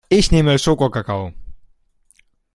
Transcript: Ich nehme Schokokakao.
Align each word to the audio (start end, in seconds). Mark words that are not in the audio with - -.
Ich 0.09 0.31
nehme 0.31 0.57
Schokokakao. 0.57 1.31